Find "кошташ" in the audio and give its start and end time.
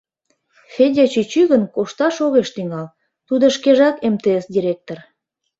1.75-2.15